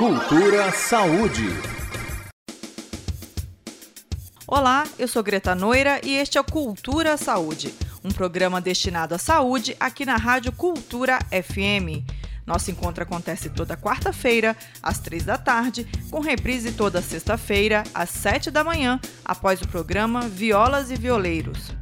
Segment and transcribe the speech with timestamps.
[0.00, 1.44] Cultura Saúde.
[4.46, 9.18] Olá, eu sou Greta Noira e este é o Cultura Saúde, um programa destinado à
[9.18, 12.02] saúde aqui na Rádio Cultura FM.
[12.46, 18.50] Nosso encontro acontece toda quarta-feira, às três da tarde, com reprise toda sexta-feira, às sete
[18.50, 21.78] da manhã, após o programa Violas e Violeiros.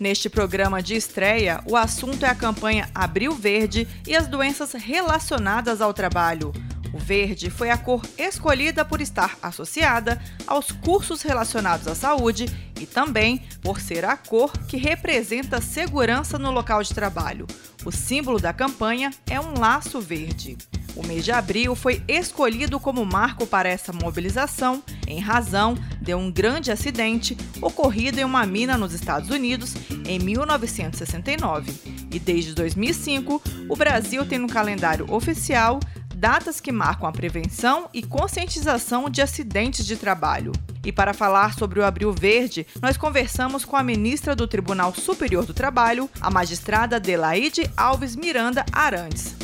[0.00, 5.82] Neste programa de estreia, o assunto é a campanha Abril Verde e as doenças relacionadas
[5.82, 6.54] ao trabalho.
[6.90, 12.46] O verde foi a cor escolhida por estar associada aos cursos relacionados à saúde
[12.80, 17.46] e também por ser a cor que representa segurança no local de trabalho.
[17.84, 20.56] O símbolo da campanha é um laço verde.
[20.96, 26.30] O mês de abril foi escolhido como marco para essa mobilização em razão de um
[26.30, 29.74] grande acidente ocorrido em uma mina nos Estados Unidos
[30.06, 31.72] em 1969.
[32.12, 35.78] E desde 2005, o Brasil tem no calendário oficial
[36.14, 40.52] datas que marcam a prevenção e conscientização de acidentes de trabalho.
[40.84, 45.46] E para falar sobre o Abril Verde, nós conversamos com a ministra do Tribunal Superior
[45.46, 49.34] do Trabalho, a magistrada Adelaide Alves Miranda Arantes.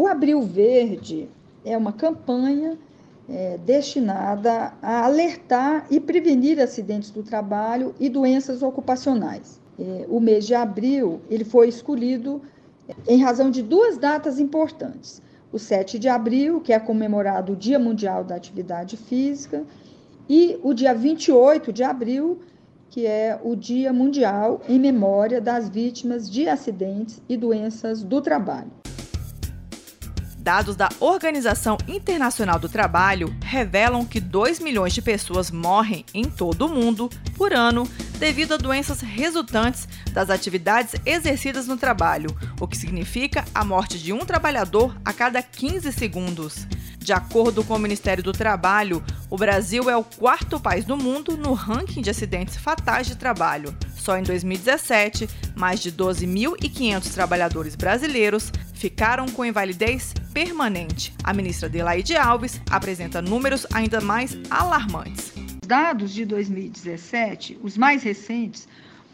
[0.00, 1.28] O Abril Verde
[1.64, 2.78] é uma campanha
[3.28, 9.60] é, destinada a alertar e prevenir acidentes do trabalho e doenças ocupacionais.
[9.76, 12.40] É, o mês de abril ele foi escolhido
[13.08, 15.20] em razão de duas datas importantes.
[15.52, 19.64] O 7 de abril, que é comemorado o Dia Mundial da Atividade Física,
[20.28, 22.38] e o dia 28 de abril,
[22.88, 28.77] que é o Dia Mundial em memória das vítimas de acidentes e doenças do trabalho.
[30.48, 36.64] Dados da Organização Internacional do Trabalho revelam que 2 milhões de pessoas morrem em todo
[36.64, 37.86] o mundo por ano
[38.18, 44.10] devido a doenças resultantes das atividades exercidas no trabalho, o que significa a morte de
[44.10, 46.66] um trabalhador a cada 15 segundos.
[46.98, 51.36] De acordo com o Ministério do Trabalho, o Brasil é o quarto país do mundo
[51.36, 53.76] no ranking de acidentes fatais de trabalho.
[53.96, 61.12] Só em 2017, mais de 12.500 trabalhadores brasileiros ficaram com invalidez permanente.
[61.22, 65.32] A ministra Adelaide Alves apresenta números ainda mais alarmantes.
[65.66, 68.66] Dados de 2017, os mais recentes,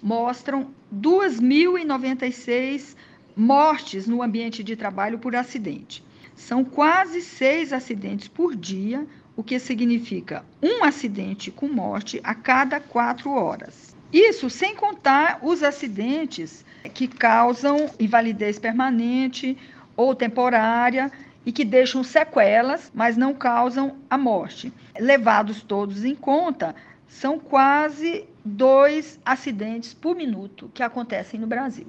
[0.03, 2.94] mostram 2.096
[3.34, 6.05] mortes no ambiente de trabalho por acidente.
[6.37, 9.06] São quase seis acidentes por dia,
[9.37, 13.95] o que significa um acidente com morte a cada quatro horas.
[14.12, 19.56] Isso sem contar os acidentes que causam invalidez permanente
[19.97, 21.11] ou temporária
[21.44, 24.73] e que deixam sequelas, mas não causam a morte.
[24.99, 26.75] Levados todos em conta,
[27.09, 31.87] são quase dois acidentes por minuto que acontecem no Brasil.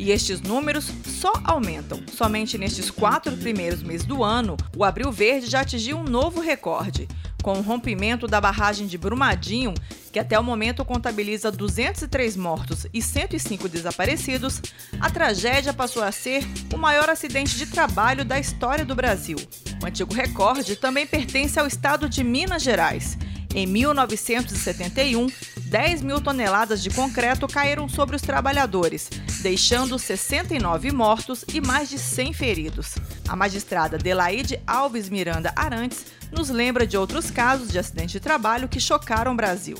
[0.00, 2.00] E estes números só aumentam.
[2.16, 7.06] Somente nestes quatro primeiros meses do ano, o Abril Verde já atingiu um novo recorde.
[7.42, 9.74] Com o rompimento da barragem de Brumadinho,
[10.10, 14.62] que até o momento contabiliza 203 mortos e 105 desaparecidos,
[14.98, 19.36] a tragédia passou a ser o maior acidente de trabalho da história do Brasil.
[19.82, 23.18] O antigo recorde também pertence ao estado de Minas Gerais.
[23.54, 25.26] Em 1971,
[25.70, 29.08] 10 mil toneladas de concreto caíram sobre os trabalhadores,
[29.40, 32.96] deixando 69 mortos e mais de 100 feridos.
[33.28, 38.68] A magistrada Delaide Alves Miranda Arantes nos lembra de outros casos de acidente de trabalho
[38.68, 39.76] que chocaram o Brasil.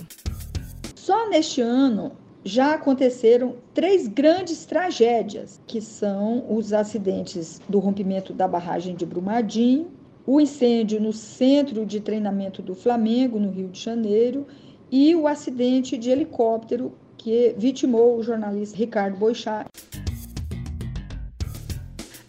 [0.95, 2.13] Só neste ano
[2.45, 9.91] já aconteceram três grandes tragédias, que são os acidentes do rompimento da barragem de Brumadinho,
[10.25, 14.47] o incêndio no centro de treinamento do Flamengo, no Rio de Janeiro,
[14.91, 19.67] e o acidente de helicóptero que vitimou o jornalista Ricardo Boixá.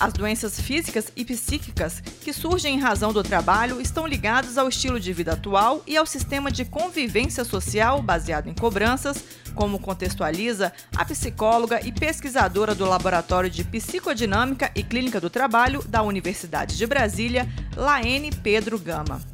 [0.02, 5.00] As doenças físicas e psíquicas que surgem em razão do trabalho estão ligadas ao estilo
[5.00, 9.24] de vida atual e ao sistema de convivência social baseado em cobranças,
[9.54, 16.02] como contextualiza a psicóloga e pesquisadora do Laboratório de Psicodinâmica e Clínica do Trabalho da
[16.02, 17.47] Universidade de Brasília,
[17.78, 19.31] Laene Pedro Gama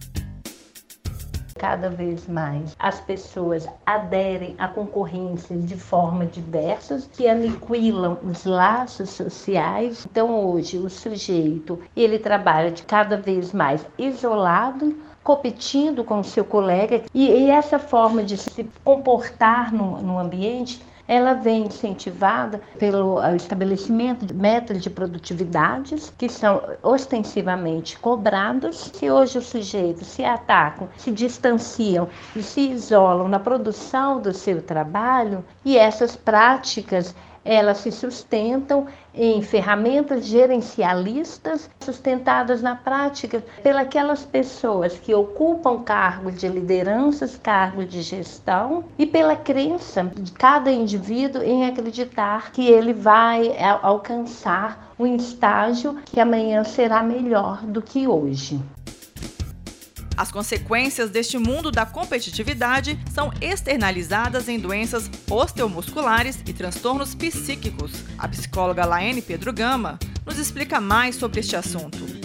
[1.58, 9.10] cada vez mais as pessoas aderem a concorrências de forma diversas que aniquilam os laços
[9.10, 10.08] sociais.
[10.10, 16.46] Então hoje o sujeito ele trabalha de cada vez mais isolado competindo com o seu
[16.46, 23.22] colega e, e essa forma de se comportar no, no ambiente ela vem incentivada pelo
[23.22, 28.92] eh, estabelecimento de metas de produtividades que são ostensivamente cobrados.
[28.94, 34.62] Se hoje os sujeitos se atacam, se distanciam e se isolam na produção do seu
[34.62, 37.16] trabalho, e essas práticas
[37.48, 46.48] elas se sustentam em ferramentas gerencialistas sustentadas na prática pelas pessoas que ocupam cargos de
[46.48, 53.56] lideranças, cargos de gestão e pela crença de cada indivíduo em acreditar que ele vai
[53.82, 58.60] alcançar um estágio que amanhã será melhor do que hoje.
[60.18, 67.92] As consequências deste mundo da competitividade são externalizadas em doenças osteomusculares e transtornos psíquicos.
[68.18, 72.17] A psicóloga Laene Pedro Gama nos explica mais sobre este assunto.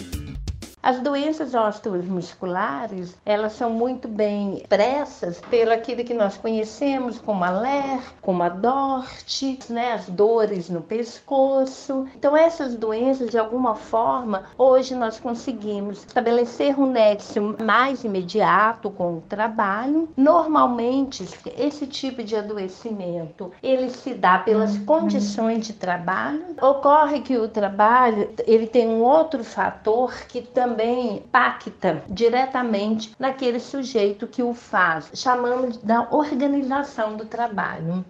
[0.82, 7.50] As doenças osteomusculares, elas são muito bem expressas pelo aquilo que nós conhecemos como a
[7.50, 12.08] LER, como a DORT, né, as dores no pescoço.
[12.17, 19.19] Então essas doenças, de alguma forma, hoje nós conseguimos estabelecer um nexo mais imediato com
[19.19, 20.08] o trabalho.
[20.17, 21.25] Normalmente,
[21.56, 24.85] esse tipo de adoecimento, ele se dá pelas uhum.
[24.85, 26.56] condições de trabalho.
[26.61, 33.61] Ocorre que o trabalho, ele tem um outro fator que também também impacta diretamente naquele
[33.61, 35.11] sujeito que o faz.
[35.15, 38.03] Chamamos da organização do trabalho.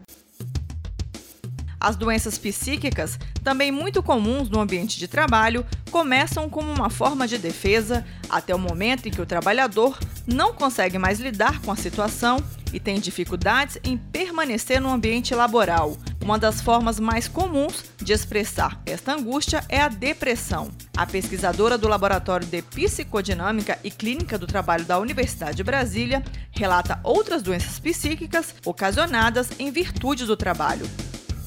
[1.81, 7.37] As doenças psíquicas, também muito comuns no ambiente de trabalho, começam como uma forma de
[7.37, 12.37] defesa até o momento em que o trabalhador não consegue mais lidar com a situação
[12.73, 15.97] e tem dificuldades em permanecer no ambiente laboral.
[16.23, 20.71] Uma das formas mais comuns de expressar esta angústia é a depressão.
[20.97, 26.23] A pesquisadora do Laboratório de Psicodinâmica e Clínica do Trabalho da Universidade de Brasília
[26.53, 30.89] relata outras doenças psíquicas ocasionadas em virtude do trabalho.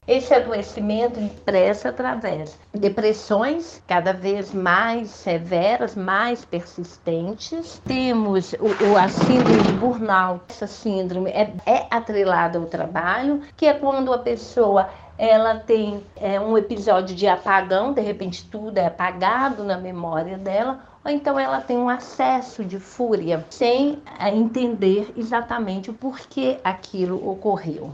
[0.08, 7.82] Esse adoecimento expressa através de depressões cada vez mais severas, mais persistentes.
[7.84, 10.44] Temos o, o a síndrome de burnout.
[10.48, 16.40] Essa síndrome é, é atrelada ao trabalho, que é quando a pessoa ela tem é,
[16.40, 21.62] um episódio de apagão, de repente tudo é apagado na memória dela, ou então ela
[21.62, 23.98] tem um acesso de fúria sem
[24.34, 27.92] entender exatamente o porquê aquilo ocorreu.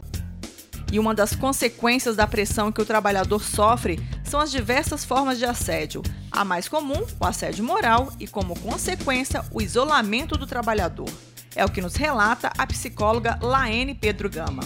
[0.92, 5.46] E uma das consequências da pressão que o trabalhador sofre são as diversas formas de
[5.46, 6.02] assédio.
[6.30, 11.08] A mais comum, o assédio moral, e como consequência, o isolamento do trabalhador.
[11.56, 14.62] É o que nos relata a psicóloga Laene Pedro Gama.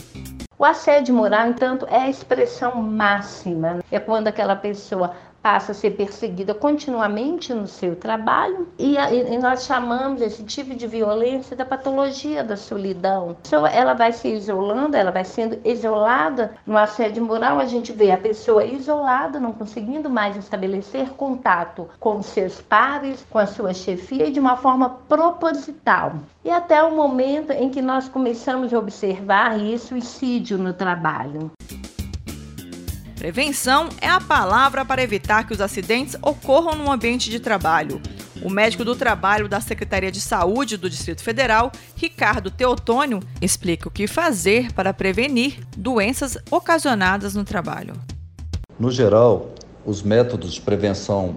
[0.59, 3.79] O assédio moral, entanto, é a expressão máxima.
[3.89, 5.15] É quando aquela pessoa
[5.47, 10.89] passa a ser perseguida continuamente no seu trabalho e, e, nós chamamos esse tipo de
[10.89, 13.37] violência da patologia da solidão.
[13.47, 17.61] Então, ela vai se isolando, ela vai sendo isolada no assédio moral.
[17.61, 23.39] A gente vê a pessoa isolada, não conseguindo mais estabelecer contato com seus pares, com
[23.39, 26.15] a sua chefia de uma forma proposital.
[26.45, 31.53] E até o momento em que nós começamos a observar isso, suicídio no trabalho.
[33.17, 38.01] Prevenção é a palavra para evitar que os acidentes ocorram no ambiente de trabalho.
[38.43, 43.91] O médico do trabalho da Secretaria de Saúde do Distrito Federal, Ricardo Teotônio, explica o
[43.91, 47.95] que fazer para prevenir doenças ocasionadas no trabalho.
[48.79, 49.51] No geral,
[49.87, 51.37] os métodos de prevenção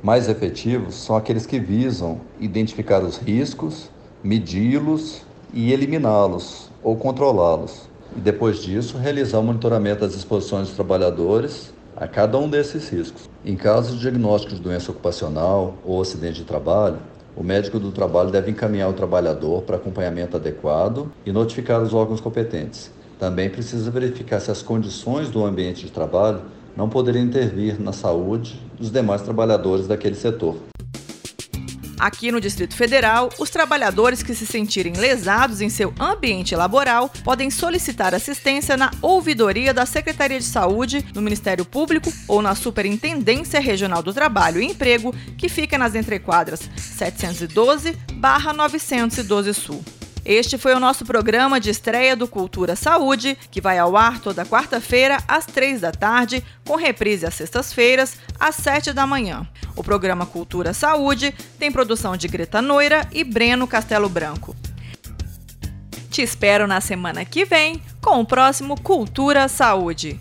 [0.00, 3.90] mais efetivos são aqueles que visam identificar os riscos,
[4.22, 5.22] medi-los
[5.52, 12.06] e eliminá-los ou controlá-los e depois disso realizar o monitoramento das exposições dos trabalhadores a
[12.06, 13.28] cada um desses riscos.
[13.44, 16.98] Em caso de diagnóstico de doença ocupacional ou acidente de trabalho,
[17.36, 22.20] o médico do trabalho deve encaminhar o trabalhador para acompanhamento adequado e notificar os órgãos
[22.20, 22.90] competentes.
[23.18, 26.40] Também precisa verificar se as condições do ambiente de trabalho
[26.76, 30.56] não poderiam intervir na saúde dos demais trabalhadores daquele setor.
[32.00, 37.50] Aqui no Distrito Federal, os trabalhadores que se sentirem lesados em seu ambiente laboral podem
[37.50, 44.02] solicitar assistência na ouvidoria da Secretaria de Saúde, no Ministério Público ou na Superintendência Regional
[44.02, 46.62] do Trabalho e Emprego, que fica nas entrequadras
[46.98, 49.84] 712-912 Sul.
[50.24, 54.44] Este foi o nosso programa de estreia do Cultura Saúde, que vai ao ar toda
[54.44, 59.46] quarta-feira, às três da tarde, com reprise às sextas-feiras, às sete da manhã.
[59.74, 64.54] O programa Cultura Saúde tem produção de Greta Noira e Breno Castelo Branco.
[66.10, 70.20] Te espero na semana que vem com o próximo Cultura Saúde.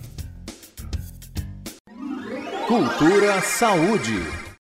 [2.67, 4.38] Cultura Saúde.